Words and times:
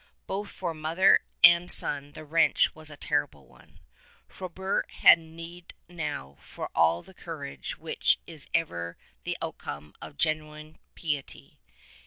Both 0.25 0.49
for 0.49 0.73
mother 0.73 1.21
and 1.43 1.71
son 1.71 2.13
the 2.13 2.25
wrench 2.25 2.73
was 2.73 2.89
a 2.89 2.97
terrible 2.97 3.45
one. 3.45 3.79
Frobert 4.27 4.89
had 4.89 5.19
need 5.19 5.75
now 5.87 6.39
of 6.57 6.67
all 6.73 7.03
the 7.03 7.13
courage 7.13 7.77
which 7.77 8.17
is 8.25 8.47
ever 8.51 8.97
the 9.25 9.37
outcome 9.43 9.93
of 10.01 10.17
genuine 10.17 10.79
piety. 10.99 11.59